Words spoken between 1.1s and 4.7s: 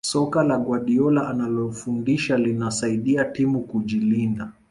analofundisha linasaidia timu kujilinda